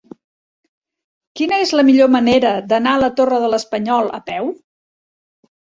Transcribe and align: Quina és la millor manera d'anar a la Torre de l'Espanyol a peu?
Quina 1.41 1.59
és 1.67 1.75
la 1.81 1.85
millor 1.91 2.11
manera 2.15 2.55
d'anar 2.73 2.97
a 2.97 3.05
la 3.05 3.13
Torre 3.21 3.45
de 3.45 3.55
l'Espanyol 3.55 4.13
a 4.21 4.23
peu? 4.33 4.53